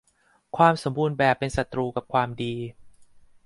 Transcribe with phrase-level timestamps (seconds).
[0.57, 2.55] ความสมบูรณ์แบบเป็นศัตรูกับความดี